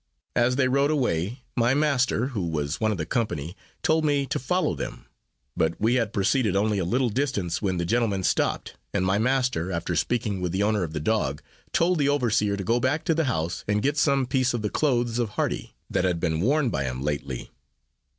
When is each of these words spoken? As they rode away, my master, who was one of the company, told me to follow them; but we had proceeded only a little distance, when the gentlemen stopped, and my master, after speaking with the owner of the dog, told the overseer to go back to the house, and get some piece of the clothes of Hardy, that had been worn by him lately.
As 0.35 0.55
they 0.55 0.67
rode 0.67 0.89
away, 0.89 1.43
my 1.55 1.75
master, 1.75 2.29
who 2.29 2.43
was 2.47 2.81
one 2.81 2.91
of 2.91 2.97
the 2.97 3.05
company, 3.05 3.55
told 3.83 4.03
me 4.03 4.25
to 4.25 4.39
follow 4.39 4.73
them; 4.73 5.05
but 5.55 5.79
we 5.79 5.93
had 5.93 6.11
proceeded 6.11 6.55
only 6.55 6.79
a 6.79 6.85
little 6.85 7.09
distance, 7.09 7.61
when 7.61 7.77
the 7.77 7.85
gentlemen 7.85 8.23
stopped, 8.23 8.73
and 8.95 9.05
my 9.05 9.19
master, 9.19 9.71
after 9.71 9.95
speaking 9.95 10.41
with 10.41 10.53
the 10.53 10.63
owner 10.63 10.81
of 10.81 10.93
the 10.93 10.99
dog, 10.99 11.43
told 11.71 11.99
the 11.99 12.09
overseer 12.09 12.57
to 12.57 12.63
go 12.63 12.79
back 12.79 13.05
to 13.05 13.13
the 13.13 13.25
house, 13.25 13.63
and 13.67 13.83
get 13.83 13.95
some 13.95 14.25
piece 14.25 14.55
of 14.55 14.63
the 14.63 14.71
clothes 14.71 15.19
of 15.19 15.29
Hardy, 15.37 15.75
that 15.87 16.03
had 16.03 16.19
been 16.19 16.41
worn 16.41 16.71
by 16.71 16.85
him 16.85 17.03
lately. 17.03 17.51